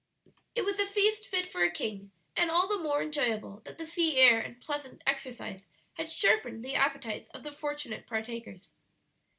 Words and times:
It 0.55 0.65
was 0.65 0.79
a 0.79 0.87
feast 0.87 1.27
fit 1.27 1.45
for 1.45 1.61
a 1.61 1.69
king, 1.69 2.09
and 2.35 2.49
all 2.49 2.67
the 2.67 2.79
more 2.81 3.03
enjoyable 3.03 3.61
that 3.65 3.77
the 3.77 3.85
sea 3.85 4.17
air 4.17 4.39
and 4.39 4.59
pleasant 4.59 5.03
exercise 5.05 5.67
had 5.93 6.09
sharpened 6.09 6.63
the 6.65 6.73
appetites 6.73 7.27
of 7.35 7.43
the 7.43 7.51
fortunate 7.51 8.07
partakers. 8.07 8.71